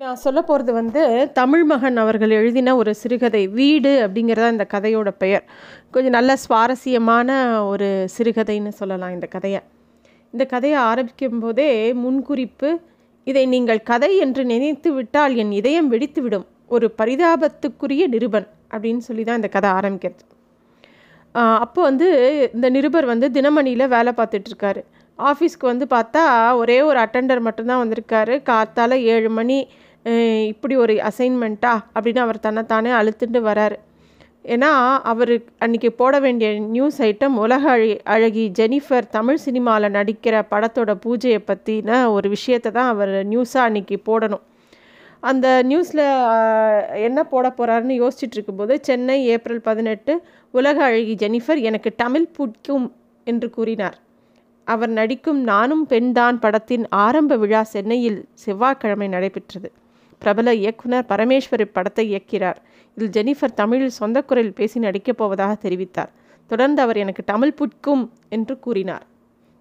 நான் 0.00 0.20
சொல்ல 0.22 0.40
போகிறது 0.42 0.72
வந்து 0.72 1.00
தமிழ் 1.38 1.64
மகன் 1.70 1.96
அவர்கள் 2.02 2.32
எழுதின 2.36 2.74
ஒரு 2.76 2.92
சிறுகதை 3.00 3.40
வீடு 3.56 3.90
அப்படிங்கிறதா 4.04 4.46
இந்த 4.54 4.66
கதையோட 4.74 5.08
பெயர். 5.22 5.42
கொஞ்சம் 5.90 6.14
நல்ல 6.16 6.36
சுவாரஸ்யமான 6.44 7.28
ஒரு 7.62 7.88
சிறுகதைன்னு 8.14 8.72
சொல்லலாம் 8.78 9.12
இந்த 9.16 9.26
கதையை. 9.26 9.60
இந்த 10.34 10.44
கதையை 10.44 10.78
ஆரம்பிக்கும் 10.90 11.42
போதே 11.42 11.68
முன்குறிப்பு 12.02 12.70
இதை 13.26 13.42
நீங்கள் 13.46 13.82
கதை 13.90 14.10
என்று 14.26 14.44
நினைத்து 14.44 14.92
விட்டால் 14.92 15.36
என் 15.42 15.52
இதயம் 15.58 15.90
வெடித்துவிடும் 15.92 16.46
ஒரு 16.76 16.88
பரிதாபத்துக்குரிய 17.02 18.06
நிருபன் 18.14 18.48
அப்படின்னு 18.72 19.04
சொல்லி 19.08 19.26
தான் 19.26 19.40
இந்த 19.42 19.50
கதை 19.56 19.72
ஆரம்பிக்கிறது. 19.80 20.24
அப்போ 21.64 21.80
வந்து 21.82 22.08
இந்த 22.54 22.70
நிருபர் 22.78 23.10
வந்து 23.12 23.28
தினமணியில் 23.36 23.92
வேலை 23.96 24.14
பார்த்துட்ருக்காரு 24.16 24.84
ஆஃபீஸ்க்கு 25.18 25.66
வந்து 25.72 25.86
பார்த்தா 25.94 26.24
ஒரே 26.62 26.80
ஒரு 26.88 26.98
அட்டெண்டர் 27.00 27.46
மட்டும்தான் 27.46 27.82
வந்திருக்காரு. 27.82 28.34
காத்தால் 28.50 28.96
ஏழு 29.14 29.30
மணி 29.38 29.60
இப்படி 30.52 30.76
ஒரு 30.76 30.94
அசைன்மெண்ட்டா 31.08 31.72
அப்படின்னு 31.94 32.18
அவர் 32.18 32.38
தன்னைத்தானே 32.40 32.90
அழுத்துட்டு 32.90 33.40
வராரு. 33.50 33.76
ஏன்னா 34.44 34.70
அவர் 35.10 35.32
அன்றைக்கி 35.64 35.88
போட 35.88 36.20
வேண்டிய 36.20 36.48
நியூஸ் 36.58 37.02
ஐட்டம் 37.02 37.34
உலக 37.44 37.70
அழி 37.70 37.90
அழகி 38.14 38.44
ஜெனிஃபர் 38.58 39.08
தமிழ் 39.10 39.40
சினிமாவில் 39.46 39.94
நடிக்கிற 39.96 40.36
படத்தோட 40.52 40.92
பூஜையை 41.04 41.40
பற்றின 41.50 41.98
ஒரு 42.12 42.28
விஷயத்தை 42.28 42.72
தான் 42.72 42.88
அவர் 42.88 43.12
நியூஸாக 43.32 43.66
அன்றைக்கி 43.68 43.96
போடணும். 44.08 44.44
அந்த 45.20 45.46
நியூஸில் 45.68 46.04
என்ன 47.06 47.24
போட 47.24 47.46
போகிறாருன்னு 47.48 47.96
யோசிச்சுட்டு 48.02 48.36
இருக்கும்போது 48.38 48.76
சென்னை 48.80 49.26
ஏப்ரல் 49.26 49.60
பதினெட்டு 49.60 50.12
உலக 50.50 50.84
அழகி 50.84 51.14
ஜெனிஃபர் 51.14 51.60
எனக்கு 51.70 51.92
தமிழ் 51.94 52.32
பிடிக்கும் 52.36 52.86
என்று 53.24 53.50
கூறினார். 53.50 53.98
அவர் 54.64 54.88
நடிக்கும் 54.88 55.40
நானும் 55.42 55.84
பெண்தான் 55.86 56.38
படத்தின் 56.38 56.86
ஆரம்ப 56.88 57.36
விழா 57.36 57.62
சென்னையில் 57.74 58.18
செவ்வாய்க்கிழமை 58.34 59.08
நடைபெற்றது. 59.08 59.70
பிரபல 60.22 60.54
இயக்குனர் 60.62 61.08
பரமேஸ்வர் 61.12 61.64
இப்படத்தை 61.66 62.04
இயக்கிறார். 62.12 62.58
இதில் 62.96 63.12
ஜெனிஃபர் 63.16 63.58
தமிழில் 63.60 63.98
சொந்த 64.00 64.18
குரலில் 64.28 64.58
பேசி 64.58 64.78
நடிக்கப் 64.86 65.18
போவதாக 65.20 65.52
தெரிவித்தார். 65.64 66.10
தொடர்ந்து 66.50 66.80
அவர் 66.84 67.02
எனக்கு 67.04 67.22
தமிழ் 67.32 67.56
புட்கும் 67.60 68.04
என்று 68.36 68.54
கூறினார். 68.64 69.04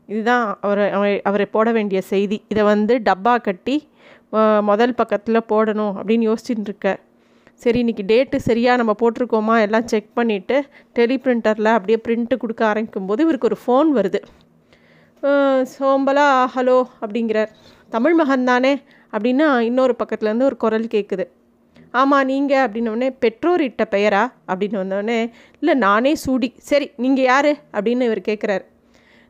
இதுதான் 0.09 0.45
அவர் 0.66 0.81
அவரை 1.29 1.47
போட 1.55 1.69
வேண்டிய 1.77 1.99
செய்தி. 2.13 2.38
இதை 2.51 2.63
வந்து 2.73 2.93
டப்பா 3.09 3.35
கட்டி 3.47 3.75
முதல் 4.69 4.97
பக்கத்தில் 4.99 5.47
போடணும் 5.51 5.93
அப்படின்னு 5.99 6.27
யோசிச்சுட்டு 6.29 6.67
இருக்க 6.69 6.89
சரி 7.63 7.79
இன்றைக்கி 7.83 8.03
டேட்டு 8.09 8.38
சரியாக 8.47 8.79
நம்ம 8.79 8.94
போட்டிருக்கோமா? 8.99 9.55
எல்லாம் 9.66 9.88
செக் 9.91 10.11
பண்ணிவிட்டு 10.17 10.57
டெலி 10.97 11.16
பிரிண்டரில் 11.23 11.69
அப்படியே 11.77 11.97
பிரிண்ட்டு 12.05 12.35
கொடுக்க 12.44 12.61
ஆரம்பிக்கும் 12.67 13.07
போது 13.09 13.23
இவருக்கு 13.25 13.49
ஒரு 13.49 13.57
ஃபோன் 13.63 13.89
வருது. 13.97 14.19
சோம்பலா 15.73 16.27
ஹலோ 16.55 16.77
அப்படிங்கிறார். 17.01 17.51
தமிழ் 17.95 18.16
மகன் 18.19 18.47
தானே? 18.51 18.73
அப்படின்னா 19.13 19.59
இன்னொரு 19.59 19.95
பக்கத்துலேருந்து 19.99 20.49
ஒரு 20.49 20.57
குரல் 20.57 20.88
கேட்குது 20.95 21.25
ஆமாம் 21.99 22.25
நீங்கள் 22.25 22.63
அப்படின்னோடனே 22.65 23.09
பெற்றோர் 23.19 23.61
இட்ட 23.61 23.83
பெயரா? 23.91 24.23
அப்படின்னு 24.47 24.77
வந்தோடனே 24.81 25.19
இல்லை 25.59 25.73
நானே 25.73 26.11
சூடி. 26.16 26.49
சரி 26.57 26.88
நீங்கள் 26.95 27.25
யார்? 27.25 27.51
அப்படின்னு 27.73 28.07
இவர் 28.09 28.21
கேட்குறாரு 28.27 28.66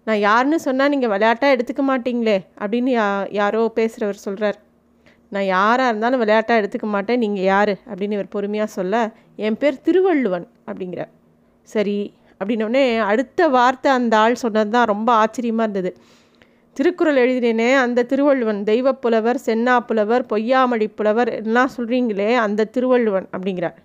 நான் 0.07 0.19
யாருன்னு 0.19 0.59
சொன்னால் 0.59 0.89
நீங்கள் 0.89 1.09
விளையாட்டாக 1.09 1.55
எடுத்துக்க 1.55 1.81
மாட்டீங்களே? 1.91 2.37
அப்படின்னு 2.61 2.91
யா 2.97 3.07
யாரோ 3.31 3.61
பேசுகிறவர் 3.75 4.25
சொல்கிறார் 4.25 4.57
நான் 5.29 5.43
யாராக 5.43 5.89
இருந்தாலும் 5.89 6.19
விளையாட்டாக 6.19 6.61
எடுத்துக்க 6.61 6.87
மாட்டேன் 6.87 7.19
நீங்கள் 7.19 7.43
யார்? 7.43 7.73
அப்படின்னு 7.89 8.11
இவர் 8.11 8.33
பொறுமையாக 8.35 8.75
சொல்ல 8.77 9.01
என் 9.35 9.57
பேர் 9.57 9.81
திருவள்ளுவன். 9.81 10.47
அப்படிங்கிறார். 10.67 11.11
சரி 11.61 11.97
அப்படின்னோடனே 12.41 12.83
அடுத்த 12.99 13.47
வார்த்தை 13.47 13.91
அந்த 13.91 14.17
ஆள் 14.17 14.35
சொன்னது 14.35 14.69
தான் 14.69 14.85
ரொம்ப 14.85 15.09
ஆச்சரியமாக 15.13 15.69
இருந்தது. 15.69 15.91
திருக்குறள் 16.79 17.17
எழுதினேனே 17.21 17.75
அந்த 17.75 18.03
திருவள்ளுவன் 18.03 18.59
தெய்வப்புலவர் 18.63 19.39
சென்னா 19.45 19.79
புலவர் 19.79 20.25
பொய்யாமொழி 20.29 20.85
புலவர் 20.95 21.29
எல்லாம் 21.29 21.69
சொல்கிறீங்களே 21.77 22.35
அந்த 22.35 22.67
திருவள்ளுவன் 22.75 23.27
அப்படிங்கிறார். 23.37 23.75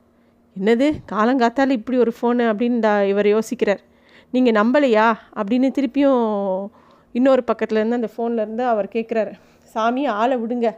என்னது? 0.60 0.86
காலங்காத்தால் 1.12 1.72
இப்படி 1.78 1.98
ஒரு 1.98 2.12
ஃபோனு 2.18 2.44
அப்படின்னு 2.50 3.06
இவர் 3.06 3.26
யோசிக்கிறார். 3.26 3.82
நீங்கள் 4.30 4.56
நம்பலையா? 4.60 5.08
அப்படின்னு 5.36 5.70
திருப்பியும் 5.78 6.66
இன்னொரு 7.12 7.44
பக்கத்துலேருந்து 7.46 7.98
அந்த 7.98 8.08
ஃபோன்லேருந்து 8.16 8.64
அவர் 8.68 8.92
கேட்குறாரு 8.94 9.32
சாமி 9.72 10.06
ஆளை 10.06 10.36
விடுங்க. 10.36 10.70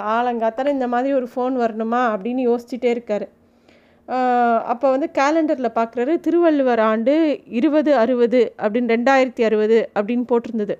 காலங்காத்தால் 0.00 0.74
இந்த 0.76 0.88
மாதிரி 0.88 1.14
ஒரு 1.14 1.28
ஃபோன் 1.34 1.56
வரணுமா? 1.64 2.02
அப்படின்னு 2.12 2.42
யோசிச்சுட்டே 2.50 2.92
இருக்கார். 2.94 3.28
அப்போ 4.72 4.86
வந்து 4.90 5.10
கேலண்டரில் 5.18 5.76
பார்க்குறாரு 5.80 6.20
திருவள்ளுவர் 6.20 6.78
ஆண்டு 6.78 7.40
இருபது 7.60 7.96
அறுபது 7.96 8.54
அப்படின்னு 8.58 8.94
ரெண்டாயிரத்தி 8.96 9.42
அறுபது 9.50 9.90
அப்படின்னு 9.94 10.24
போட்டிருந்தது. 10.32 10.76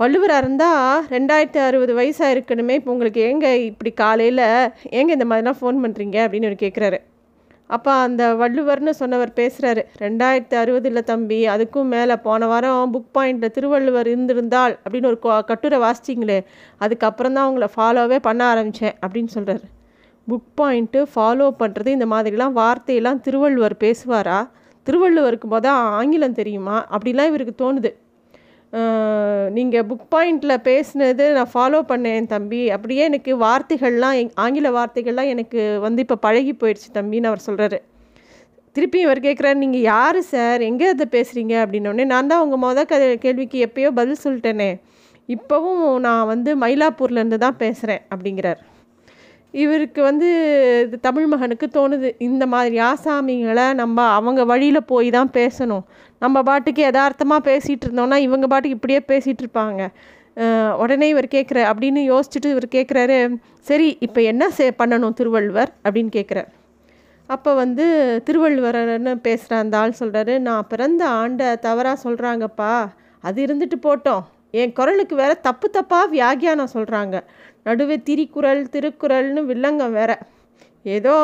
வள்ளுவராக 0.00 0.42
இருந்தால் 0.42 1.04
ரெண்டாயிரத்து 1.10 1.58
அறுபது 1.58 1.92
வயசாக 1.94 2.34
இருக்கணுமே 2.34 2.70
இப்போ 2.70 2.90
உங்களுக்கு 2.92 3.20
ஏங்க 3.20 3.46
இப்படி 3.60 3.90
காலையில் 3.92 4.44
ஏங்க 4.90 5.10
இந்த 5.16 5.24
மாதிரிலாம் 5.24 5.58
ஃபோன் 5.60 5.80
பண்ணுறீங்க 5.84 6.16
அப்படின்னு 6.24 6.48
அவர் 6.50 6.64
கேட்குறாரு 6.64 6.98
அப்போ 7.70 7.92
அந்த 7.92 8.34
வள்ளுவர்னு 8.34 8.90
சொன்னவர் 8.90 9.32
பேசுகிறாரு 9.40 9.82
ரெண்டாயிரத்து 9.98 10.56
அறுபது 10.56 10.88
இல்லை 10.88 11.02
தம்பி 11.02 11.40
அதுக்கும் 11.46 11.90
மேலே 11.94 12.16
போன 12.16 12.46
வாரம் 12.46 12.92
புக் 12.92 13.10
பாயிண்டில் 13.18 13.50
திருவள்ளுவர் 13.50 14.06
இருந்திருந்தால் 14.06 14.78
அப்படின்னு 14.84 15.10
ஒரு 15.12 15.18
கட்டுரை 15.44 15.78
வாசிச்சிங்களே 15.78 16.38
அதுக்கப்புறம் 16.78 17.32
தான் 17.32 17.46
அவங்கள 17.48 17.68
ஃபாலோவே 17.76 18.16
பண்ண 18.18 18.44
ஆரம்பித்தேன் 18.44 18.96
அப்படின்னு 19.02 19.32
சொல்கிறாரு 19.34 19.66
புக் 20.28 20.48
பாயிண்ட்டு 20.60 21.02
ஃபாலோ 21.14 21.48
பண்ணுறது 21.58 21.86
இந்த 21.86 22.06
மாதிரிலாம் 22.06 22.52
வார்த்தையெல்லாம் 22.52 23.20
திருவள்ளுவர் 23.20 23.76
பேசுவாரா? 23.84 24.38
திருவள்ளுவருக்கு 24.86 25.48
மொதல் 25.50 25.80
ஆங்கிலம் 25.98 26.34
தெரியுமா? 26.34 26.86
அப்படிலாம் 26.90 27.26
இவருக்கு 27.26 27.54
தோணுது. 27.58 27.90
நீங்கள் 29.56 29.86
புக் 29.90 30.08
பாயிண்டில் 30.14 30.62
பேசினது 30.66 31.24
நான் 31.36 31.52
ஃபாலோ 31.52 31.78
பண்ணேன் 31.90 32.26
தம்பி. 32.32 32.62
அப்படியே 32.74 33.02
எனக்கு 33.10 33.32
வார்த்தைகள்லாம் 33.44 34.32
ஆங்கில 34.44 34.70
வார்த்தைகள்லாம் 34.78 35.30
எனக்கு 35.34 35.60
வந்து 35.86 36.02
இப்போ 36.04 36.16
பழகி 36.26 36.52
போயிடுச்சு 36.62 36.90
தம்பின்னு 36.98 37.30
அவர் 37.30 37.46
சொல்கிறாரு 37.46 37.78
திருப்பி 38.76 38.98
இவர் 39.04 39.26
கேட்குறாரு 39.26 39.58
நீங்கள் 39.64 39.86
யார் 39.92 40.18
சார்? 40.32 40.60
எங்கே 40.70 40.88
அதை 40.94 41.06
பேசுகிறீங்க 41.14 41.54
அப்படின்னோடனே 41.62 42.04
நான் 42.12 42.30
தான் 42.32 42.42
உங்கள் 42.46 42.62
மொதல் 42.66 42.90
க 42.90 42.98
கேள்விக்கு 43.24 43.58
எப்பயோ 43.66 43.90
பதில் 44.00 44.22
சொல்லிட்டேனே. 44.24 44.70
இப்போவும் 45.36 45.80
நான் 46.06 46.28
வந்து 46.32 46.50
மயிலாப்பூர்லேருந்து 46.64 47.38
தான் 47.44 47.58
பேசுகிறேன் 47.62 48.02
அப்படிங்கிறார். 48.14 48.60
இவருக்கு 49.54 50.00
வந்து 50.02 50.28
தமிழ் 51.06 51.28
மகனுக்கு 51.32 51.66
தோணுது. 51.76 52.08
இந்த 52.28 52.44
மாதிரி 52.46 52.76
ஆசாமிங்களை 52.90 53.66
நம்ம 53.74 54.06
அவங்க 54.18 54.44
வழியில் 54.44 54.88
போய் 54.92 55.08
தான் 55.16 55.30
பேசணும். 55.38 55.84
நம்ம 56.22 56.42
பாட்டுக்கு 56.42 56.82
யதார்த்தமாக 56.82 57.46
பேசிகிட்டு 57.50 57.86
இருந்தோம்னா 57.88 58.18
இவங்க 58.26 58.46
பாட்டுக்கு 58.46 58.78
இப்படியே 58.78 59.00
பேசிகிட்டு 59.12 59.44
இருப்பாங்க. 59.44 59.82
உடனே 60.82 61.06
இவர் 61.12 61.34
கேட்குற 61.34 61.58
அப்படின்னு 61.70 62.00
யோசிச்சுட்டு 62.12 62.52
இவர் 62.54 62.66
கேட்குறாரு 62.76 63.16
சரி 63.68 63.88
இப்போ 64.06 64.20
என்ன 64.32 64.50
சே 64.58 64.66
பண்ணணும் 64.80 65.16
திருவள்ளுவர்? 65.20 65.70
அப்படின்னு 65.84 66.12
கேட்குறார் 66.18 66.50
அப்போ 67.28 67.50
வந்து 67.54 67.86
திருவள்ளுவர்னு 68.26 69.14
பேசுகிற 69.26 69.56
அந்த 69.62 69.74
ஆள் 69.78 69.98
சொல்கிறாரு 70.00 70.34
நான் 70.38 70.68
பிறந்த 70.68 71.02
ஆண்டை 71.20 71.48
தவறாக 71.66 72.02
சொல்கிறாங்கப்பா 72.04 72.72
அது 73.24 73.38
இருந்துட்டு 73.46 73.78
போட்டோம். 73.86 74.24
என் 74.54 74.74
குரலுக்கு 74.78 75.14
வேற 75.22 75.32
தப்பு 75.46 75.66
தப்பாக 75.76 76.12
வியாகியானம் 76.16 76.74
சொல்கிறாங்க 76.74 77.16
நடுவே 77.66 77.96
திரிக்குறள் 78.08 78.60
திருக்குறள்னு 78.74 79.40
வில்லங்கம் 79.50 79.96
வேற. 80.00 80.12
ஏதோ 80.96 81.16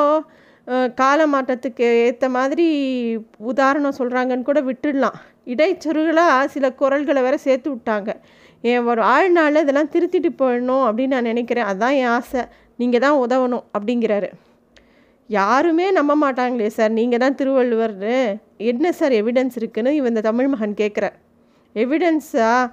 கால 1.01 1.21
மாற்றத்துக்கு 1.33 1.87
ஏற்ற 2.07 2.29
மாதிரி 2.37 2.67
உதாரணம் 3.51 3.99
சொல்கிறாங்கன்னு 3.99 4.49
கூட 4.49 4.61
விட்டுடலாம். 4.69 5.17
இடைச்சொருகளாக 5.53 6.47
சில 6.55 6.67
குரல்களை 6.81 7.21
வேற 7.27 7.37
சேர்த்து 7.47 7.69
விட்டாங்க. 7.73 8.11
என் 8.71 8.87
ஒரு 8.91 9.03
ஆழ்நாள் 9.15 9.61
இதெல்லாம் 9.63 9.91
திருத்திட்டு 9.95 10.31
போயிடணும் 10.41 10.85
அப்படின்னு 10.89 11.15
நான் 11.17 11.31
நினைக்கிறேன். 11.33 11.69
அதுதான் 11.71 11.97
என் 12.03 12.13
ஆசை. 12.19 12.43
நீங்கள் 12.81 13.05
தான் 13.05 13.19
உதவணும் 13.25 13.65
அப்படிங்கிறாரு. 13.77 14.31
யாருமே 15.31 15.87
நம்ப 15.99 16.13
மாட்டாங்களே 16.23 16.71
சார். 16.79 16.97
நீங்கள் 17.01 17.23
தான் 17.25 17.37
திருவள்ளுவர்னு. 17.41 18.17
என்ன 18.71 18.93
சார் 18.99 19.15
எவிடன்ஸ் 19.21 19.59
இருக்குன்னு 19.61 19.93
இவன் 19.99 20.13
இந்த 20.15 20.25
தமிழ் 20.31 20.51
மகன் 20.55 20.81
கேட்குறார் 20.83 21.17
எவிடன்ஸாக 21.77 22.65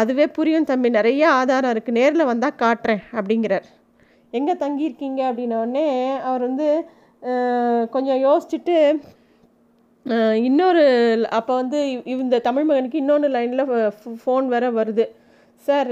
அதுவே 0.00 0.26
புரியும் 0.36 0.68
தம்பி. 0.70 0.88
நிறைய 0.98 1.22
ஆதாரம் 1.40 1.72
இருக்குது 1.74 1.98
நேரில் 2.00 2.30
வந்தால் 2.30 2.60
காட்டுறேன் 2.62 3.02
அப்படிங்கிறார். 3.18 3.66
எங்கே 4.38 4.54
தங்கியிருக்கீங்க 4.64 5.20
அப்படின்னோடனே 5.30 5.86
அவர் 6.28 6.42
வந்து 6.48 6.68
கொஞ்சம் 7.94 8.20
யோசிச்சுட்டு 8.26 8.76
இன்னொரு 10.48 10.84
அப்போ 11.38 11.52
வந்து 11.60 11.78
இந்த 12.12 12.36
தமிழ் 12.46 12.66
மகனுக்கு 12.68 13.00
இன்னொன்று 13.00 13.28
லைனில் 13.34 13.70
ஃபோன் 14.22 14.46
வேற 14.54 14.66
வருது. 14.78 15.04
சார் 15.66 15.90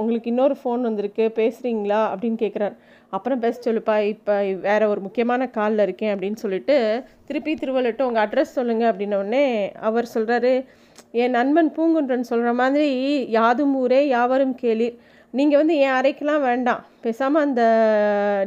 உங்களுக்கு 0.00 0.30
இன்னொரு 0.32 0.54
ஃபோன் 0.60 0.86
வந்திருக்கு. 0.88 1.24
பேசுகிறீங்களா 1.40 2.00
அப்படின்னு 2.12 2.38
கேட்குறாரு 2.44 2.76
அப்புறம் 3.16 3.42
பேச 3.42 3.56
சொல்லுப்பா 3.64 3.96
இப்போ 4.12 4.36
வேறு 4.68 4.84
ஒரு 4.92 5.00
முக்கியமான 5.06 5.48
காலில் 5.56 5.84
இருக்கேன் 5.86 6.12
அப்படின்னு 6.14 6.38
சொல்லிட்டு 6.44 6.76
திருப்பி 7.28 7.52
திருவள்ளட்டு 7.60 8.06
உங்கள் 8.08 8.24
அட்ரஸ் 8.24 8.56
சொல்லுங்கள் 8.58 8.90
அப்படின்னோடனே 8.92 9.44
அவர் 9.88 10.12
சொல்கிறாரு 10.14 10.54
என் 11.22 11.34
நண்பன் 11.38 11.70
பூங்குன்றன் 11.76 12.30
சொல்கிற 12.30 12.52
மாதிரி 12.60 12.88
யாதும் 13.38 13.74
ஊரே 13.80 14.00
யாவரும் 14.14 14.54
கேளீர் 14.62 14.96
நீங்கள் 15.34 15.60
வந்து 15.60 15.74
என் 15.84 15.96
அறைக்கெலாம் 15.98 16.44
வேண்டாம். 16.48 16.82
பேசாமல் 17.04 17.44
அந்த 17.46 17.62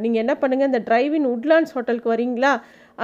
நீங்கள் 0.03 0.21
என்ன 0.23 0.33
பண்ணுங்கள் 0.41 0.69
இந்த 0.71 0.81
டிரைவின் 0.89 1.27
உட்லாண்ட்ஸ் 1.33 1.73
ஹோட்டலுக்கு 1.75 2.13
வரீங்களா? 2.13 2.53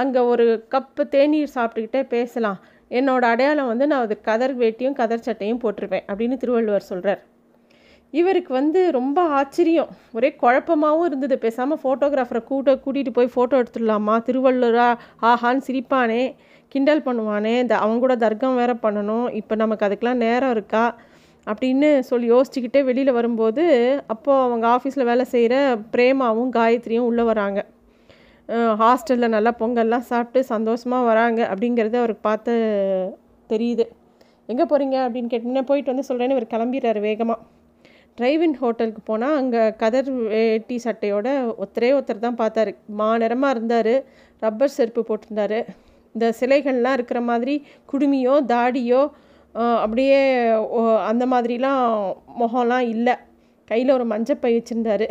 அங்கே 0.02 0.20
ஒரு 0.32 0.46
கப்பு 0.74 1.02
தேநீர் 1.14 1.54
சாப்பிட்டுக்கிட்டே 1.56 2.02
பேசலாம். 2.14 2.58
என்னோடய 2.98 3.34
அடையாளம் 3.34 3.70
வந்து 3.72 3.86
நான் 3.90 4.04
அது 4.06 4.16
கதர் 4.28 4.54
வேட்டியும் 4.62 4.98
கதர் 5.00 5.26
சட்டையும் 5.28 5.62
போட்டிருப்பேன் 5.64 6.06
அப்படின்னு 6.10 6.36
திருவள்ளுவர் 6.42 6.90
சொல்கிறார் 6.90 7.22
இவருக்கு 8.20 8.52
வந்து 8.58 8.80
ரொம்ப 8.96 9.18
ஆச்சரியம். 9.38 9.92
ஒரே 10.16 10.28
குழப்பமாகவும் 10.42 11.06
இருந்தது. 11.08 11.36
பேசாமல் 11.44 11.80
ஃபோட்டோகிராஃபரை 11.82 12.42
கூட்ட 12.50 12.72
கூட்டிகிட்டு 12.84 13.12
போய் 13.16 13.32
ஃபோட்டோ 13.34 13.54
எடுத்துடலாமா? 13.62 14.16
திருவள்ளுவரா 14.28 14.88
ஆஹான்னு 15.30 15.66
சிரிப்பானே. 15.68 16.22
கிண்டல் 16.74 17.06
பண்ணுவானே 17.08 17.54
இந்த 17.64 17.74
அவங்க 17.82 18.00
கூட 18.04 18.14
தர்க்கம் 18.24 18.60
வேற 18.62 18.72
பண்ணணும் 18.84 19.26
இப்போ 19.40 19.54
நமக்கு 19.62 19.86
அதுக்கெலாம் 19.86 20.22
நேரம் 20.26 20.54
இருக்கா? 20.56 20.84
அப்படின்னு 21.46 21.88
சொல்லி 22.10 22.26
யோசிச்சுக்கிட்டே 22.34 22.80
வெளியில் 22.88 23.16
வரும்போது 23.18 23.64
அப்போது 24.12 24.42
அவங்க 24.44 24.66
ஆஃபீஸில் 24.76 25.08
வேலை 25.10 25.24
செய்கிற 25.32 25.54
பிரேமாவும் 25.94 26.52
காயத்ரியும் 26.56 27.08
உள்ளே 27.10 27.24
வராங்க. 27.30 27.60
ஹாஸ்டலில் 28.80 29.34
நல்லா 29.34 29.52
பொங்கல்லாம் 29.60 30.08
சாப்பிட்டு 30.12 30.40
சந்தோஷமாக 30.54 31.08
வராங்க 31.10 31.40
அப்படிங்கிறது 31.52 31.96
அவருக்கு 32.02 32.22
பார்த்து 32.30 32.54
தெரியுது. 33.50 33.84
எங்கே 34.52 34.64
போகிறீங்க 34.70 34.96
அப்படின்னு 35.04 35.30
கேட்டிங்கன்னா 35.32 35.66
போயிட்டு 35.70 35.92
வந்து 35.92 36.08
சொல்கிறேன்னு 36.08 36.36
இவர் 36.36 36.52
கிளம்பிடுறாரு 36.54 37.02
வேகமாக 37.08 37.40
டிரைவின் 38.18 38.58
ஹோட்டலுக்கு 38.62 39.02
போனால் 39.10 39.38
அங்கே 39.40 39.62
கதர் 39.82 40.10
வேட்டி 40.32 40.76
சட்டையோட 40.84 41.28
ஒருத்தரே 41.60 41.90
ஒருத்தர் 41.96 42.26
தான் 42.26 42.40
பார்த்தாரு. 42.42 42.72
மாநிறமாக 43.00 43.54
இருந்தார். 43.56 43.94
ரப்பர் 44.44 44.76
செருப்பு 44.76 45.02
போட்டிருந்தாரு. 45.08 45.60
இந்த 46.14 46.26
சிலைகள்லாம் 46.40 46.96
இருக்கிற 46.98 47.20
மாதிரி 47.28 47.54
குடுமியோ 47.92 48.34
தாடியோ 48.52 49.02
அப்படியே 49.82 50.18
அந்த 51.10 51.24
மாதிரிலாம் 51.32 51.82
முகம்லாம் 52.40 52.86
இல்லை. 52.94 53.14
கையில் 53.70 53.94
ஒரு 53.96 54.04
மஞ்சப்பை 54.12 54.50
வச்சுருந்தாரு. 54.54 55.06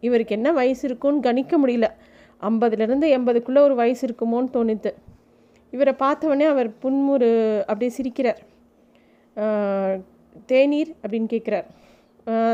இவருக்கு 0.00 0.34
என்ன 0.38 0.48
வயசு 0.58 0.82
இருக்குன்னு 0.88 1.24
கணிக்க 1.26 1.54
முடியல. 1.62 1.86
ஐம்பதுலேருந்து 2.48 3.06
எண்பதுக்குள்ளே 3.16 3.62
ஒரு 3.68 3.74
வயசு 3.80 4.02
இருக்குமோன்னு 4.06 4.54
தோணுது. 4.56 4.92
இவரை 5.72 5.92
பார்த்தவொடனே 5.98 6.46
அவர் 6.52 6.68
புன்முறு 6.82 7.30
அப்படியே 7.70 7.90
சிரிக்கிறார். 7.96 8.40
தேநீர் 10.46 10.92
அப்படின்னு 11.02 11.28
கேட்குறார். 11.34 11.68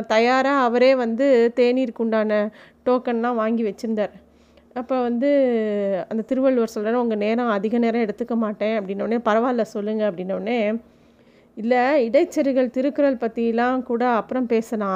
தயாராக 0.06 0.66
அவரே 0.68 0.90
வந்து 1.02 1.26
தேநீருக்கு 1.56 2.04
உண்டான 2.04 2.40
டோக்கன்லாம் 2.86 3.40
வாங்கி 3.42 3.62
வச்சுருந்தார். 3.68 4.14
அப்போ 4.76 5.00
வந்து 5.00 5.28
அந்த 6.08 6.22
திருவள்ளுவர் 6.22 6.72
சொல்கிறேன் 6.74 7.00
உங்கள் 7.02 7.18
நேரம் 7.18 7.48
அதிக 7.48 7.78
நேரம் 7.78 8.04
எடுத்துக்க 8.06 8.34
மாட்டேன். 8.36 8.74
அப்படின்னோடனே 8.78 9.18
பரவாயில்ல 9.28 9.64
சொல்லுங்கள் 9.74 10.08
அப்படின்னோடனே 10.10 10.58
இல்லை 11.56 11.82
இடைச்செருகள் 12.06 12.74
திருக்குறள் 12.76 13.22
பற்றிலாம் 13.22 13.82
கூட 13.82 14.02
அப்புறம் 14.10 14.48
பேசினா 14.48 14.90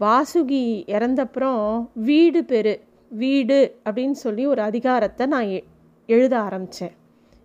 வாசுகி 0.00 0.64
இறந்தப்புறம் 0.96 1.62
வீடு 2.08 2.40
பெரு 2.44 2.74
வீடு 3.10 3.58
அப்படின்னு 3.86 4.16
சொல்லி 4.24 4.44
ஒரு 4.46 4.62
அதிகாரத்தை 4.62 5.26
நான் 5.26 5.50
எழுத 6.08 6.34
ஆரம்பித்தேன் 6.38 6.94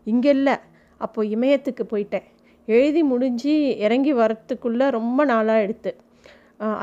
இங்கே 0.07 0.29
இல்லை 0.29 0.55
அப்போ 1.01 1.19
இமயத்துக்கு 1.35 1.83
போயிட்டேன். 1.91 2.25
எழுதி 2.67 3.01
முடிஞ்சு 3.03 3.53
இறங்கி 3.85 4.13
வரத்துக்குள்ளே 4.13 4.87
ரொம்ப 4.89 5.19
நாளாக 5.25 5.61
எடுத்து 5.61 5.91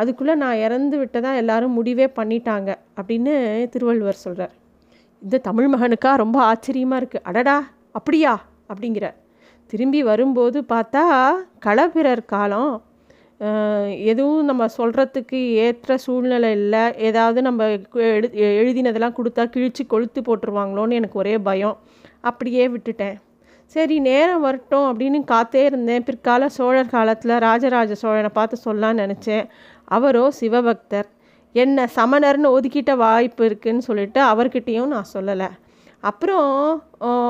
அதுக்குள்ளே 0.00 0.34
நான் 0.34 0.62
இறந்து 0.67 0.96
விட்டதாக 0.99 1.37
எல்லாரும் 1.37 1.76
முடிவே 1.78 2.06
பண்ணிட்டாங்க 2.19 2.70
அப்படின்னு 2.99 3.34
திருவள்ளுவர் 3.75 4.25
சொல்கிறார் 4.25 4.55
இந்த 5.22 5.38
தமிழ் 5.38 5.68
மகனுக்கா? 5.74 6.10
ரொம்ப 6.14 6.38
ஆச்சரியமாக 6.42 7.00
இருக்குது 7.02 7.26
அடடா 7.28 7.56
அப்படியா? 7.92 8.34
அப்படிங்கிற. 8.70 9.06
திரும்பி 9.66 10.02
வரும்போது 10.02 10.58
பார்த்தா 10.72 11.04
களப்பிரர் 11.66 12.24
காலம். 12.26 12.74
எதுவும் 14.10 14.44
நம்ம 14.44 14.66
சொல்கிறதுக்கு 14.78 15.40
ஏற்ற 15.64 15.96
சூழ்நிலை 15.96 16.50
இல்லை. 16.50 16.84
ஏதாவது 17.08 17.42
நம்ம 17.42 17.64
எழு 17.94 18.28
எழுதினதெல்லாம் 18.62 19.16
கொடுத்தா 19.18 19.44
கிழித்து 19.54 19.84
கொளுத்து 19.90 20.20
போட்டுருவாங்களோன்னு 20.28 20.98
எனக்கு 21.00 21.18
ஒரே 21.18 21.38
பயம். 21.38 21.76
அப்படியே 22.20 22.68
விட்டுட்டேன். 22.68 23.16
சரி 23.64 23.96
நேரம் 23.98 24.40
வரட்டும் 24.40 24.86
அப்படின்னு 24.90 25.18
காத்தே 25.32 25.62
இருந்தேன். 25.64 26.04
பிற்கால 26.04 26.48
சோழர் 26.48 26.94
காலத்தில் 26.94 27.34
ராஜராஜ 27.38 27.94
சோழனை 27.94 28.30
பார்த்து 28.32 28.56
சொல்லலான்னு 28.66 29.04
நினச்சேன். 29.04 29.46
அவரோ 29.84 30.24
சிவபக்தர். 30.40 31.08
என்ன 31.62 31.86
சமணர்னு 31.98 32.48
ஒதுக்கிட்ட 32.56 32.92
வாய்ப்பு 33.04 33.42
இருக்குதுன்னு 33.48 33.86
சொல்லிட்டு 33.88 34.20
அவர்கிட்டையும் 34.32 34.92
நான் 34.94 35.12
சொல்லலை. 35.14 35.48
அப்புறம் 36.08 36.48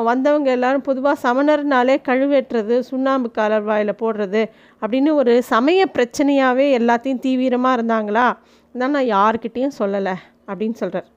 வந்தவங்க 0.08 0.48
எல்லோரும் 0.56 0.86
பொதுவாக 0.88 1.16
சமணர்னாலே 1.26 1.94
கழுவேற்றுறது 2.08 2.76
சுண்ணாம்பு 2.88 3.28
காலர் 3.38 3.66
வாயில் 3.68 4.00
போடுறது 4.02 4.42
அப்படின்னு 4.82 5.10
ஒரு 5.20 5.34
சமய 5.52 5.80
பிரச்சனையாகவே 5.96 6.66
எல்லாத்தையும் 6.78 7.22
தீவிரமாக 7.26 7.76
இருந்தாங்களா? 7.78 8.26
தான் 8.74 8.94
நான் 8.96 9.12
யார்கிட்டேயும் 9.16 9.76
சொல்லலை 9.80 10.14
அப்படின்னு 10.48 10.76
சொல்கிறார் 10.82 11.08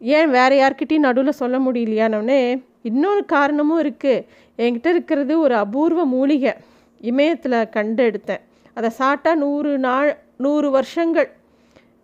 ஏன் 0.00 0.30
வேறு 0.36 0.56
யார்கிட்டையும் 0.62 1.06
நடுவில் 1.08 1.40
சொல்ல 1.42 1.56
முடியலையானோடனே 1.66 2.40
இன்னொரு 2.90 3.22
காரணமும் 3.34 3.80
இருக்குது 3.84 4.24
என்கிட்ட 4.58 4.88
இருக்கிறது 4.94 5.34
ஒரு 5.44 5.54
அபூர்வ 5.64 6.04
மூலிகை. 6.14 6.52
இமயத்தில் 7.10 7.58
கண்டு 7.76 8.02
எடுத்தேன் 8.10 8.44
அதை 8.76 8.88
சாப்பிட்டா 9.00 9.32
நூறு 9.44 9.72
நாள் 9.86 10.10
நூறு 10.44 10.68
வருஷங்கள் 10.70 11.28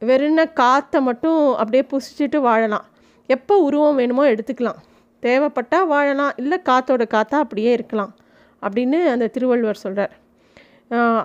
வெறுன 0.03 0.41
காற்றை 0.61 1.01
மட்டும் 1.09 1.41
அப்படியே 1.61 1.85
புசிச்சுட்டு 1.93 2.39
வாழலாம். 2.49 2.87
எப்போ 3.31 3.55
உருவம் 3.67 3.99
வேணுமோ 4.01 4.25
எடுத்துக்கலாம். 4.33 4.81
தேவைப்பட்டால் 5.23 5.89
வாழலாம் 5.93 6.35
இல்லை 6.43 6.59
காற்றோட 6.69 7.05
காற்றா 7.15 7.39
அப்படியே 7.45 7.71
இருக்கலாம் 7.79 8.13
அப்படின்னு 8.63 8.99
அந்த 9.15 9.27
திருவள்ளுவர் 9.37 9.83
சொல்கிறார் 9.85 10.15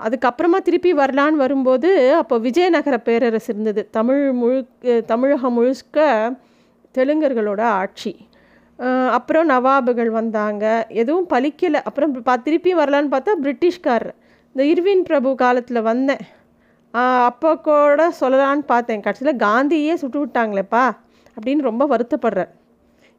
அதுக்கப்புறமா 0.06 0.58
திருப்பி 0.68 0.92
வரலான்னு 1.00 1.42
வரும்போது 1.42 1.90
அப்போ 2.20 2.36
விஜயநகர 2.46 2.96
பேரரசு 3.08 3.50
இருந்தது. 3.54 3.82
தமிழ் 3.98 4.22
முழு 4.40 4.60
தமிழகம் 5.12 5.56
முழுக்க 5.58 6.08
தெலுங்கர்களோட 6.98 7.62
ஆட்சி. 7.82 8.14
அப்புறம் 9.18 9.48
நவாபுகள் 9.50 10.12
வந்தாங்க. 10.20 10.66
எதுவும் 11.02 11.28
பலிக்கலை. 11.34 11.80
அப்புறம் 11.90 12.12
பா 12.28 12.36
திருப்பி 12.46 12.74
வரலான்னு 12.82 13.14
பார்த்தா 13.16 13.34
பிரிட்டிஷ்காரர். 13.46 14.16
இந்த 14.56 14.64
இருவின் 14.72 15.04
பிரபு 15.10 15.30
காலத்தில் 15.44 15.88
வந்தேன். 15.90 16.24
அப்போ 16.94 17.50
கூட 17.68 18.06
சொல்லலான்னு 18.20 18.64
பார்த்தேன். 18.72 19.04
கடைசியில் 19.06 19.42
காந்தியே 19.46 19.94
சுட்டு 20.02 20.20
விட்டாங்களேப்பா 20.22 20.86
அப்படின்னு 21.36 21.68
ரொம்ப 21.70 21.84
வருத்தப்படுறார். 21.94 22.52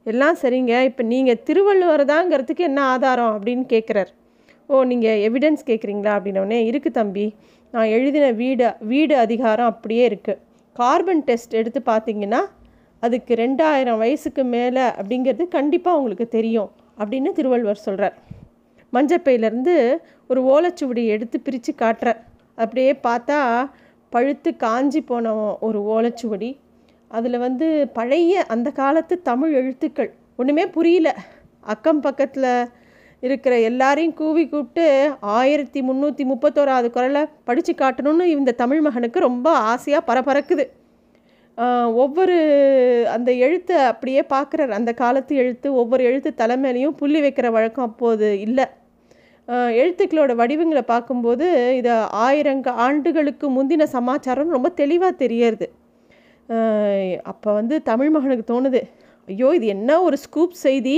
எல்லாம் 0.06 0.36
சரிங்க 0.42 0.74
இப்போ 0.88 1.02
நீங்கள் 1.12 1.40
திருவள்ளுவர் 1.48 2.02
தாங்கிறதுக்கு 2.12 2.62
என்ன 2.68 2.80
ஆதாரம் 2.92 3.32
அப்படின்னு 3.36 3.64
கேட்குறார் 3.74 4.10
ஓ 4.70 4.82
நீங்கள் 4.92 5.20
எவிடன்ஸ் 5.26 5.62
கேட்குறீங்களா 5.70 6.12
அப்படின்னோடனே 6.16 6.58
இருக்குது 6.70 6.96
தம்பி 6.98 7.26
நான் 7.74 7.92
எழுதின 7.96 8.26
வீடு 8.40 8.68
வீடு 8.92 9.14
அதிகாரம் 9.24 9.70
அப்படியே 9.72 10.04
இருக்குது 10.10 10.40
கார்பன் 10.76 11.22
டெஸ்ட் 11.28 11.56
எடுத்து 11.60 11.80
பார்த்தீங்கன்னா 11.90 12.40
அதுக்கு 13.02 13.32
ரெண்டாயிரம் 13.42 14.00
வயசுக்கு 14.02 14.42
மேலே 14.54 14.84
அப்படிங்கிறது 14.98 15.44
கண்டிப்பாக 15.56 15.98
உங்களுக்கு 16.00 16.26
தெரியும் 16.36 16.70
அப்படின்னு 17.00 17.30
திருவள்ளுவர் 17.38 17.84
சொல்கிறார் 17.86 18.16
மஞ்சப்பையிலேருந்து 18.92 19.76
ஒரு 20.30 20.40
ஓலைச்சுவடி 20.52 21.04
எடுத்து 21.14 21.36
பிரித்து 21.46 21.72
காட்டுறார். 21.82 22.20
அப்படியே 22.64 22.92
பார்த்தா 23.06 23.38
பழுத்து 24.12 24.50
காஞ்சி 24.64 25.00
போன 25.10 25.34
ஒரு 25.66 25.78
ஓலைச்சுவடி. 25.94 26.50
அதில் 27.16 27.44
வந்து 27.46 27.66
பழைய 27.98 28.42
அந்த 28.54 28.68
காலத்து 28.80 29.14
தமிழ் 29.30 29.52
எழுத்துக்கள். 29.60 30.10
ஒன்றுமே 30.40 30.64
புரியல. 30.76 31.08
அக்கம் 31.72 32.04
பக்கத்தில் 32.06 32.52
இருக்கிற 33.26 33.54
எல்லாரையும் 33.68 34.14
கூவி 34.20 34.44
கூப்பிட்டு 34.48 34.84
ஆயிரத்தி 35.38 35.80
முந்நூற்றி 35.88 36.24
முப்பத்தோராது 36.32 36.88
குரலை 36.90 37.22
படித்து 37.48 37.72
காட்டணும்னு 37.72 38.26
இந்த 38.36 38.58
தமிழ் 38.62 38.82
மகனுக்கு 38.86 39.18
ரொம்ப 39.28 39.48
ஆசையாக 39.72 40.08
பரபரக்குது. 40.10 40.64
ஒவ்வொரு 42.02 42.36
அந்த 43.14 43.30
எழுத்தை 43.46 43.76
அப்படியே 43.90 44.20
பார்க்குறார். 44.34 44.72
அந்த 44.78 44.90
காலத்து 45.00 45.32
எழுத்து 45.42 45.68
ஒவ்வொரு 45.80 46.02
எழுத்து 46.10 46.30
தலைமையிலையும் 46.36 46.98
புள்ளி 47.00 47.20
வைக்கிற 47.22 47.48
வழக்கம் 47.56 47.88
அப்போது 47.90 48.28
இல்லை. 48.46 48.66
எழுத்துக்களோட 49.80 50.32
வடிவங்களை 50.40 50.82
பார்க்கும்போது 50.90 51.46
இதை 51.78 51.94
ஆயிரங்க 52.24 52.68
ஆண்டுகளுக்கு 52.84 53.46
முந்தின 53.56 53.86
சமாச்சாரம் 53.94 54.54
ரொம்ப 54.56 54.68
தெளிவாக 54.80 55.14
தெரியறது. 55.22 55.66
அப்போ 57.30 57.48
வந்து 57.58 57.76
தமிழ் 57.88 58.12
மகனுக்கு 58.14 58.44
தோணுது 58.52 58.80
ஐயோ 59.28 59.48
இது 59.58 59.66
என்ன 59.76 59.90
ஒரு 60.06 60.16
ஸ்கூப் 60.24 60.54
செய்தி? 60.66 60.96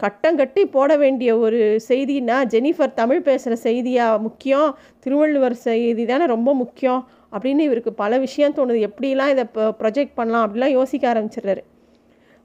கட்டம் 0.00 0.38
கட்டி 0.40 0.62
போட 0.76 0.92
வேண்டிய 1.02 1.30
ஒரு 1.44 1.60
செய்தின்னா 1.88 2.36
ஜெனிஃபர் 2.54 2.96
தமிழ் 3.00 3.26
பேசுகிற 3.28 3.54
செய்தியாக 3.66 4.22
முக்கியம் 4.26 4.68
திருவள்ளுவர் 5.04 5.56
செய்தி 5.66 6.04
தானே 6.10 6.26
ரொம்ப 6.34 6.50
முக்கியம் 6.62 7.02
அப்படின்னு 7.34 7.62
இவருக்கு 7.68 7.92
பல 8.02 8.18
விஷயம் 8.24 8.56
தோணுது. 8.58 8.80
எப்படிலாம் 8.88 9.32
இதை 9.34 9.44
ப்ரொஜெக்ட் 9.82 10.18
பண்ணலாம் 10.18 10.44
அப்படிலாம் 10.46 10.76
யோசிக்க 10.78 11.12
ஆரம்பிச்சிடுறாரு. 11.12 11.62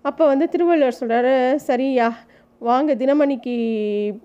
அப்போ 0.06 0.24
வந்து 0.32 0.46
திருவள்ளுவர் 0.54 1.00
சொல்கிறாரு 1.00 1.34
சரியா 1.70 2.08
வாங்க 2.60 2.96
தினமணிக்கு 2.96 3.54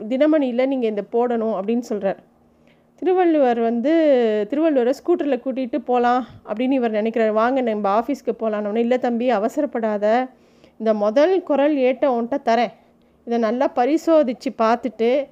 தினமணியில் 0.09 0.67
நீங்கள் 0.67 0.93
இந்த 0.93 1.03
போடணும் 1.13 1.57
அப்படின்னு 1.59 1.79
சொல்கிறார் 1.79 2.23
திருவள்ளுவர் 2.99 3.61
வந்து 3.61 3.93
திருவள்ளுவரை 4.51 4.93
ஸ்கூட்டரில் 4.99 5.43
கூட்டிகிட்டு 5.45 5.79
போகலாம் 5.85 6.27
அப்படின்னு 6.47 6.71
இவர் 6.71 6.91
நினைக்கிறார். 6.91 7.33
வாங்க 7.33 7.61
நம்ம 7.61 8.01
ஆஃபீஸ்க்கு 8.01 8.33
போகலான்னு 8.41 8.77
இல்லை 8.77 8.99
தம்பி 8.99 9.31
அவசரப்படாத. 9.31 10.29
இந்த 10.79 10.95
முதல் 10.95 11.43
குரல் 11.43 11.77
ஏட்ட 11.77 12.05
உன்ட்ட 12.17 12.37
தரேன். 12.45 12.73
இதை 13.25 13.39
நல்லா 13.39 13.69
பரிசோதித்து 13.69 14.51
பார்த்துட்டு 14.63 15.27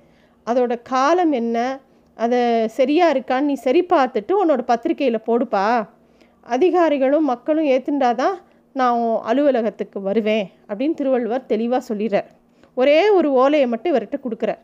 அதோட 0.47 0.79
காலம் 0.83 1.33
என்ன? 1.33 1.81
அதை 2.15 2.69
சரியாக 2.69 3.19
இருக்கான்னு 3.19 3.41
நீ 3.41 3.55
சரி 3.55 3.87
பார்த்துட்டு 3.95 4.33
உன்னோட 4.43 4.63
பத்திரிக்கையில் 4.67 5.27
போடுப்பா. 5.27 5.89
அதிகாரிகளும் 6.43 7.25
மக்களும் 7.25 7.65
ஏற்றுண்டாதான் 7.65 8.37
நான் 8.73 9.21
அலுவலகத்துக்கு 9.25 10.03
வருவேன். 10.03 10.51
அப்படின்னு 10.69 10.95
திருவள்ளுவர் 10.95 11.47
தெளிவாக 11.47 11.95
சொல்லிடுறார். 11.95 12.31
ஒரே 12.75 13.09
ஒரு 13.09 13.33
ஓலையை 13.33 13.67
மட்டும் 13.69 13.93
இவர்கிட்ட 13.95 14.19
கொடுக்குறார். 14.25 14.61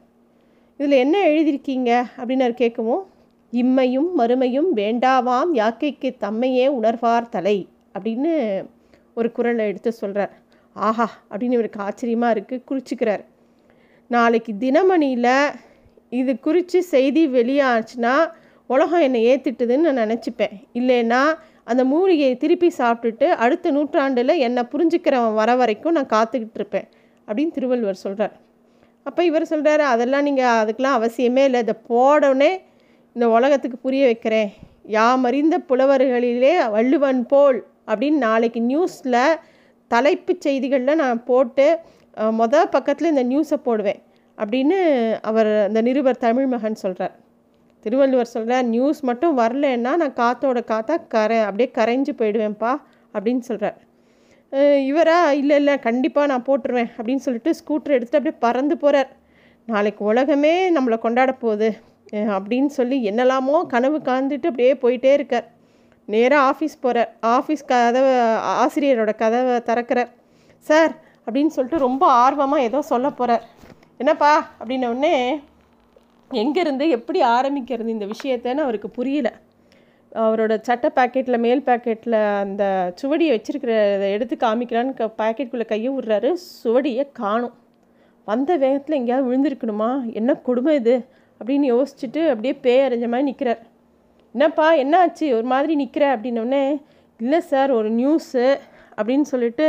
இதில் 0.76 1.02
என்ன 1.04 1.28
எழுதியிருக்கீங்க? 1.28 1.90
அப்படின்னு 2.16 2.46
அவர் 2.46 2.62
கேட்கவும் 2.64 3.04
இம்மையும் 3.52 4.10
மறுமையும் 4.18 4.70
வேண்டாவாம் 4.74 5.50
யாக்கைக்கு 5.52 6.08
தம்மையே 6.24 6.66
உணர்வார் 6.78 7.28
தலை 7.28 7.68
அப்படின்னு 7.94 8.32
ஒரு 9.14 9.32
குரலை 9.32 9.66
எடுத்து 9.66 9.92
சொல்கிறார் 9.92 10.32
ஆஹா 10.72 11.06
அப்படின்னு 11.30 11.56
இவருக்கு 11.58 11.80
ஆச்சரியமாக 11.80 12.34
இருக்குது 12.34 12.64
குறிச்சிக்கிறார். 12.70 13.24
நாளைக்கு 14.08 14.52
தினமணியில் 14.60 15.54
இது 16.10 16.40
குறித்து 16.40 16.82
செய்தி 16.82 17.28
வெளியாச்சுன்னா 17.28 18.14
உலகம் 18.66 19.00
என்னை 19.00 19.20
ஏற்றிட்டுதுன்னு 19.26 19.88
நான் 19.88 20.02
நினச்சிப்பேன். 20.04 20.54
இல்லைன்னா 20.74 21.22
அந்த 21.64 21.84
மூலிகையை 21.84 22.36
திருப்பி 22.36 22.72
சாப்பிட்டுட்டு 22.78 23.26
அடுத்த 23.44 23.70
நூற்றாண்டில் 23.70 24.34
என்னை 24.36 24.62
புரிஞ்சுக்கிறவன் 24.72 25.34
வர 25.34 25.54
வரைக்கும் 25.54 25.92
நான் 25.92 26.12
காத்துக்கிட்டு 26.14 26.58
இருப்பேன். 26.60 26.88
அப்படின்னு 27.28 27.56
திருவள்ளுவர் 27.56 28.04
சொல்கிறார் 28.04 28.34
அப்போ 29.06 29.22
இவர் 29.24 29.50
சொல்கிறாரு 29.50 29.84
அதெல்லாம் 29.92 30.26
நீங்கள் 30.28 30.56
அதுக்கெலாம் 30.60 30.96
அவசியமே 30.98 31.42
இல்லை. 31.48 31.60
இதை 31.64 31.74
போடவுடனே 31.90 32.50
இந்த 33.16 33.26
உலகத்துக்கு 33.36 33.78
புரிய 33.78 34.02
வைக்கிறேன். 34.04 34.50
யாமறிந்த 34.96 35.56
புலவர்களிலே 35.70 36.52
வள்ளுவன் 36.74 37.22
போல் 37.26 37.58
அப்படின்னு 37.90 38.18
நாளைக்கு 38.26 38.60
நியூஸில் 38.70 39.16
தலைப்பு 39.90 40.32
செய்திகளில் 40.46 41.00
நான் 41.02 41.24
போட்டு 41.24 41.66
மொதல் 42.40 42.72
பக்கத்தில் 42.74 43.12
இந்த 43.12 43.24
நியூஸை 43.32 43.58
போடுவேன் 43.68 44.00
அப்படின்னு 44.38 44.78
அவர் 45.22 45.50
அந்த 45.66 45.80
நிருபர் 45.88 46.22
தமிழ் 46.26 46.46
மகன் 46.46 46.82
சொல்கிறார் 46.84 47.16
திருவள்ளுவர் 47.84 48.32
சொல்கிறார் 48.34 48.66
நியூஸ் 48.74 49.00
மட்டும் 49.02 49.38
வரலன்னா 49.38 49.92
நான் 50.02 50.18
காற்றோட 50.22 50.60
காத்தா 50.72 50.96
கரை 51.08 51.38
அப்படியே 51.38 51.68
கரைஞ்சு 51.78 52.12
போயிடுவேன்ப்பா 52.20 52.72
அப்படின்னு 53.14 53.40
சொல்கிறார் 53.40 53.78
இவரா? 54.90 55.16
இல்லை 55.40 55.56
இல்லை 55.60 55.74
கண்டிப்பாக 55.86 56.28
நான் 56.30 56.44
போட்டுருவேன் 56.46 56.90
அப்படின்னு 56.96 57.24
சொல்லிட்டு 57.26 57.50
ஸ்கூட்டர் 57.58 57.94
எடுத்துகிட்டு 57.96 58.18
அப்படியே 58.20 58.36
பறந்து 58.44 58.74
போகிறார் 58.76 59.10
நாளைக்கு 59.68 60.02
உலகமே 60.04 60.52
நம்மளை 60.76 60.98
கொண்டாட 60.98 61.32
போகுது 61.32 61.68
அப்படின்னு 62.34 62.70
சொல்லி 62.78 62.98
என்னெல்லாமோ 63.10 63.56
கனவு 63.72 63.98
காந்துட்டு 63.98 64.50
அப்படியே 64.50 64.72
போயிட்டே 64.84 65.10
இருக்கார். 65.18 65.46
நேராக 66.08 66.46
ஆஃபீஸ் 66.50 66.76
போகிறார் 66.84 67.10
ஆஃபீஸ் 67.36 67.64
கதவை 67.72 68.12
ஆசிரியரோட 68.62 69.12
கதவை 69.22 69.56
திறக்கிறார். 69.68 70.10
சார் 70.68 70.92
அப்படின்னு 71.26 71.54
சொல்லிட்டு 71.56 71.84
ரொம்ப 71.86 72.04
ஆர்வமாக 72.22 72.66
ஏதோ 72.68 72.80
சொல்ல 72.92 73.10
போகிறார் 73.10 73.44
என்னப்பா? 74.00 74.32
அப்படின்னோடனே 74.60 75.14
எங்கேருந்து 76.30 76.86
எப்படி 76.96 77.20
ஆரம்பிக்கிறது 77.36 77.94
இந்த 77.96 78.06
விஷயத்தன்னு 78.14 78.64
அவருக்கு 78.66 78.90
புரியல. 78.98 79.28
அவரோட 80.12 80.60
சட்டை 80.60 80.90
பேக்கெட்டில் 80.96 81.38
மேல் 81.38 81.62
பேக்கெட்டில் 81.66 82.18
அந்த 82.42 82.92
சுவடியை 83.02 83.32
வச்சுருக்கிறத 83.34 84.04
எடுத்து 84.10 84.36
காமிக்கிறான்னு 84.36 84.94
க 84.94 85.06
பாக்கெட்டுக்குள்ளே 85.18 85.66
கையை 85.66 85.90
விடுறாரு 85.94 86.30
சுவடியை 86.64 87.04
காணும். 87.12 87.54
வந்த 88.26 88.56
வேகத்தில் 88.56 88.96
எங்கேயாவது 88.96 89.28
விழுந்திருக்கணுமா? 89.28 89.90
என்ன 90.12 90.34
கொடுமை 90.40 90.74
இது? 90.74 90.96
அப்படின்னு 91.40 91.66
யோசிச்சுட்டு 91.72 92.28
அப்படியே 92.30 92.54
பேய் 92.60 92.84
அரைஞ்ச 92.86 93.08
மாதிரி 93.08 93.22
நிற்கிறார் 93.22 93.60
என்னப்பா 94.34 94.74
என்ன 94.74 94.98
ஆச்சு 94.98 95.34
ஒரு 95.34 95.44
மாதிரி 95.44 95.74
நிற்கிற 95.74 96.16
அப்படின்னோடனே 96.16 96.64
இல்லை 97.20 97.40
சார் 97.40 97.70
ஒரு 97.70 97.90
நியூஸு 97.90 98.58
அப்படின்னு 98.96 99.22
சொல்லிட்டு 99.22 99.66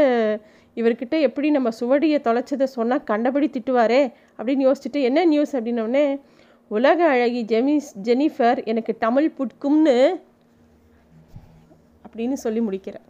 இவர்கிட்ட 0.78 1.20
எப்படி 1.20 1.50
நம்ம 1.50 1.70
சுவடியை 1.80 2.20
தொலைச்சதை 2.22 2.64
சொன்னால் 2.64 3.04
கண்டபடி 3.04 3.48
திட்டுவாரே 3.48 4.02
அப்படின்னு 4.38 4.66
யோசிச்சுட்டு 4.68 5.02
என்ன 5.02 5.26
நியூஸ் 5.26 5.56
அப்படின்னோடனே 5.56 6.20
உலக 6.68 7.08
அழகி 7.08 7.42
ஜெமிஸ் 7.44 7.92
ஜெனிஃபர் 8.04 8.64
எனக்கு 8.64 8.98
தமிழ் 8.98 9.34
புட்கும்னு 9.38 9.96
அப்படின்னு 12.10 12.34
சொல்லி 12.34 12.60
முடிக்கிறார் 12.60 13.09